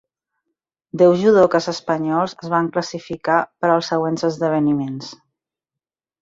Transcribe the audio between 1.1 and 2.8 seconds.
judokes espanyols es van